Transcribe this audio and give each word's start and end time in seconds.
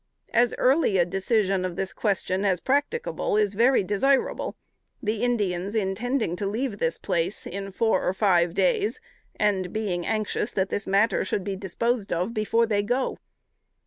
As 0.33 0.55
early 0.57 0.97
a 0.97 1.05
decision 1.05 1.63
of 1.63 1.75
this 1.75 1.93
question 1.93 2.43
as 2.43 2.59
practicable, 2.59 3.37
is 3.37 3.53
very 3.53 3.83
desirable: 3.83 4.55
the 4.99 5.21
Indians 5.21 5.75
intending 5.75 6.35
to 6.37 6.47
leave 6.47 6.79
this 6.79 6.97
place 6.97 7.45
in 7.45 7.71
four 7.71 8.01
or 8.01 8.11
five 8.15 8.55
days, 8.55 8.99
and 9.35 9.71
being 9.71 10.03
anxious 10.03 10.49
that 10.53 10.69
this 10.69 10.87
matter 10.87 11.23
should 11.23 11.43
be 11.43 11.55
disposed 11.55 12.11
of 12.11 12.33
before 12.33 12.65
they 12.65 12.81
go. 12.81 13.19